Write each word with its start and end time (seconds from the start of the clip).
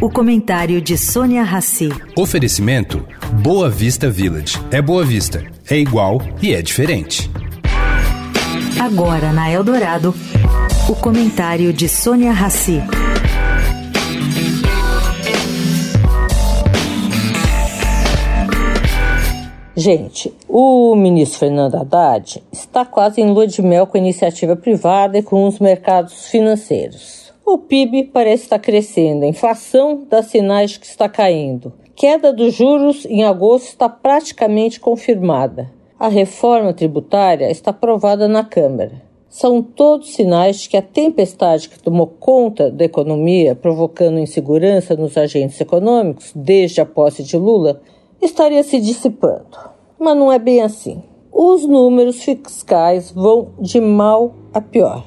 O 0.00 0.08
comentário 0.08 0.80
de 0.80 0.96
Sônia 0.96 1.42
Rassi. 1.42 1.88
Oferecimento 2.16 3.04
Boa 3.42 3.68
Vista 3.68 4.08
Village. 4.08 4.56
É 4.70 4.80
Boa 4.80 5.04
Vista, 5.04 5.44
é 5.68 5.76
igual 5.76 6.22
e 6.40 6.54
é 6.54 6.62
diferente. 6.62 7.28
Agora 8.80 9.32
na 9.32 9.50
Eldorado, 9.50 10.14
o 10.88 10.94
comentário 10.94 11.72
de 11.72 11.88
Sônia 11.88 12.30
Rassi. 12.30 12.80
Gente, 19.74 20.32
o 20.48 20.94
ministro 20.94 21.40
Fernando 21.40 21.74
Haddad 21.74 22.40
está 22.52 22.84
quase 22.84 23.20
em 23.20 23.32
lua 23.32 23.48
de 23.48 23.60
mel 23.60 23.84
com 23.84 23.96
a 23.96 24.00
iniciativa 24.00 24.54
privada 24.54 25.18
e 25.18 25.24
com 25.24 25.48
os 25.48 25.58
mercados 25.58 26.28
financeiros. 26.28 27.27
O 27.50 27.56
PIB 27.56 28.10
parece 28.12 28.42
estar 28.42 28.58
crescendo, 28.58 29.24
a 29.24 29.26
inflação 29.26 30.04
dá 30.06 30.22
sinais 30.22 30.76
que 30.76 30.84
está 30.84 31.08
caindo. 31.08 31.72
Queda 31.96 32.30
dos 32.30 32.52
juros 32.52 33.06
em 33.06 33.24
agosto 33.24 33.68
está 33.68 33.88
praticamente 33.88 34.78
confirmada. 34.78 35.72
A 35.98 36.08
reforma 36.08 36.74
tributária 36.74 37.50
está 37.50 37.70
aprovada 37.70 38.28
na 38.28 38.44
Câmara. 38.44 39.00
São 39.30 39.62
todos 39.62 40.12
sinais 40.12 40.60
de 40.60 40.68
que 40.68 40.76
a 40.76 40.82
tempestade 40.82 41.70
que 41.70 41.82
tomou 41.82 42.06
conta 42.06 42.70
da 42.70 42.84
economia, 42.84 43.56
provocando 43.56 44.18
insegurança 44.18 44.94
nos 44.94 45.16
agentes 45.16 45.58
econômicos 45.58 46.32
desde 46.36 46.82
a 46.82 46.86
posse 46.86 47.22
de 47.22 47.38
Lula, 47.38 47.80
estaria 48.20 48.62
se 48.62 48.78
dissipando. 48.78 49.56
Mas 49.98 50.18
não 50.18 50.30
é 50.30 50.38
bem 50.38 50.60
assim. 50.60 51.02
Os 51.32 51.66
números 51.66 52.22
fiscais 52.22 53.10
vão 53.10 53.52
de 53.58 53.80
mal 53.80 54.34
a 54.52 54.60
pior. 54.60 55.02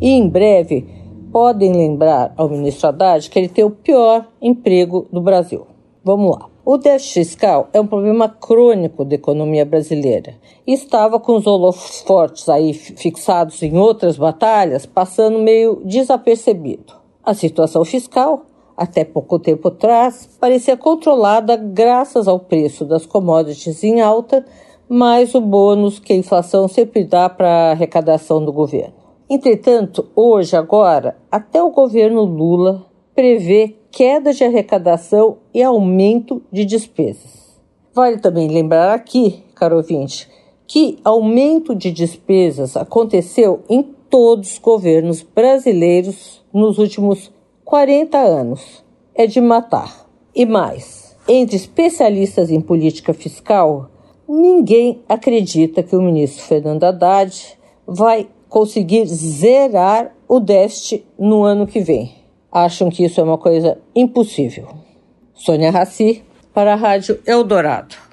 E 0.00 0.10
em 0.10 0.28
breve 0.28 0.98
podem 1.32 1.72
lembrar 1.72 2.32
ao 2.36 2.48
ministro 2.48 2.88
Haddad 2.88 3.28
que 3.28 3.38
ele 3.38 3.48
tem 3.48 3.64
o 3.64 3.70
pior 3.70 4.26
emprego 4.40 5.06
do 5.12 5.20
Brasil. 5.20 5.66
Vamos 6.04 6.36
lá. 6.36 6.48
O 6.64 6.76
déficit 6.76 7.14
fiscal 7.14 7.68
é 7.72 7.80
um 7.80 7.86
problema 7.86 8.28
crônico 8.28 9.04
da 9.04 9.14
economia 9.14 9.64
brasileira 9.64 10.34
e 10.66 10.74
estava 10.74 11.18
com 11.18 11.36
os 11.36 11.46
holofotes 11.46 12.48
aí 12.48 12.74
fixados 12.74 13.62
em 13.62 13.76
outras 13.78 14.18
batalhas, 14.18 14.84
passando 14.84 15.38
meio 15.38 15.80
desapercebido. 15.84 16.92
A 17.24 17.34
situação 17.34 17.84
fiscal 17.84 18.42
até 18.78 19.04
pouco 19.04 19.40
tempo 19.40 19.68
atrás, 19.68 20.30
parecia 20.38 20.76
controlada 20.76 21.56
graças 21.56 22.28
ao 22.28 22.38
preço 22.38 22.84
das 22.84 23.04
commodities 23.04 23.82
em 23.82 24.00
alta, 24.00 24.46
mais 24.88 25.34
o 25.34 25.40
bônus 25.40 25.98
que 25.98 26.12
a 26.12 26.16
inflação 26.16 26.68
sempre 26.68 27.02
dá 27.02 27.28
para 27.28 27.48
a 27.48 27.70
arrecadação 27.72 28.44
do 28.44 28.52
governo. 28.52 28.97
Entretanto, 29.30 30.08
hoje, 30.16 30.56
agora, 30.56 31.16
até 31.30 31.62
o 31.62 31.70
governo 31.70 32.22
Lula 32.22 32.86
prevê 33.14 33.76
queda 33.90 34.32
de 34.32 34.42
arrecadação 34.42 35.38
e 35.52 35.62
aumento 35.62 36.40
de 36.50 36.64
despesas. 36.64 37.60
Vale 37.92 38.18
também 38.18 38.48
lembrar 38.48 38.94
aqui, 38.94 39.42
caro 39.54 39.76
ouvinte, 39.76 40.30
que 40.66 40.98
aumento 41.04 41.74
de 41.74 41.90
despesas 41.90 42.76
aconteceu 42.76 43.62
em 43.68 43.82
todos 43.82 44.52
os 44.52 44.58
governos 44.58 45.22
brasileiros 45.22 46.42
nos 46.52 46.78
últimos 46.78 47.30
40 47.64 48.16
anos. 48.16 48.84
É 49.14 49.26
de 49.26 49.40
matar. 49.40 50.06
E 50.34 50.46
mais, 50.46 51.16
entre 51.28 51.56
especialistas 51.56 52.50
em 52.50 52.60
política 52.60 53.12
fiscal, 53.12 53.90
ninguém 54.28 55.02
acredita 55.08 55.82
que 55.82 55.96
o 55.96 56.00
ministro 56.00 56.44
Fernando 56.44 56.84
Haddad 56.84 57.58
vai 57.86 58.28
conseguir 58.48 59.06
zerar 59.06 60.14
o 60.26 60.40
déficit 60.40 61.04
no 61.18 61.44
ano 61.44 61.66
que 61.66 61.80
vem. 61.80 62.14
Acham 62.50 62.90
que 62.90 63.04
isso 63.04 63.20
é 63.20 63.24
uma 63.24 63.38
coisa 63.38 63.78
impossível. 63.94 64.68
Sônia 65.34 65.70
Raci, 65.70 66.24
para 66.52 66.72
a 66.72 66.76
Rádio 66.76 67.20
Eldorado. 67.26 68.07